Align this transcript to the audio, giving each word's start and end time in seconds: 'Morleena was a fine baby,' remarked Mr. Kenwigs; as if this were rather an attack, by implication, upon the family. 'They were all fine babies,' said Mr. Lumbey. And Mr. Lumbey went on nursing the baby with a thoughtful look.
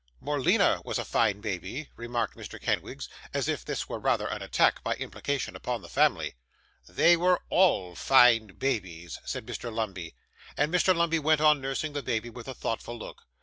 'Morleena 0.19 0.81
was 0.83 0.97
a 0.97 1.05
fine 1.05 1.41
baby,' 1.41 1.87
remarked 1.95 2.35
Mr. 2.35 2.59
Kenwigs; 2.59 3.07
as 3.35 3.47
if 3.47 3.63
this 3.63 3.87
were 3.87 3.99
rather 3.99 4.25
an 4.25 4.41
attack, 4.41 4.83
by 4.83 4.95
implication, 4.95 5.55
upon 5.55 5.83
the 5.83 5.89
family. 5.89 6.33
'They 6.87 7.15
were 7.15 7.39
all 7.51 7.93
fine 7.93 8.47
babies,' 8.47 9.19
said 9.25 9.45
Mr. 9.45 9.71
Lumbey. 9.71 10.15
And 10.57 10.73
Mr. 10.73 10.95
Lumbey 10.95 11.19
went 11.19 11.39
on 11.41 11.61
nursing 11.61 11.93
the 11.93 12.01
baby 12.01 12.31
with 12.31 12.47
a 12.47 12.55
thoughtful 12.55 12.97
look. 12.97 13.27